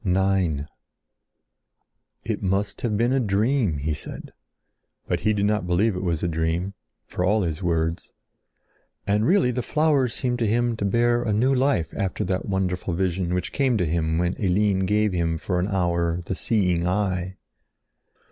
IX 0.03 0.63
"It 2.25 2.41
must 2.41 2.81
have 2.81 2.97
been 2.97 3.13
a 3.13 3.19
dream!" 3.19 3.77
he 3.77 3.93
said. 3.93 4.33
But 5.07 5.19
he 5.19 5.31
did 5.31 5.45
not 5.45 5.67
believe 5.67 5.95
it 5.95 6.01
was 6.01 6.23
a 6.23 6.27
dream—for 6.27 7.23
all 7.23 7.43
his 7.43 7.61
words. 7.61 8.11
And 9.05 9.27
really 9.27 9.51
the 9.51 9.61
flowers 9.61 10.15
seemed 10.15 10.39
to 10.39 10.47
him 10.47 10.75
to 10.77 10.85
bear 10.85 11.21
a 11.21 11.33
new 11.33 11.53
life 11.53 11.93
after 11.95 12.23
that 12.23 12.47
wonderful 12.49 12.95
vision 12.95 13.35
which 13.35 13.51
came 13.53 13.77
to 13.77 13.85
him 13.85 14.17
when 14.17 14.33
Eline 14.41 14.87
gave 14.87 15.13
him 15.13 15.37
for 15.37 15.59
an 15.59 15.67
hour 15.67 16.19
the 16.25 16.33
seeing 16.33 16.87
eye. 16.87 17.35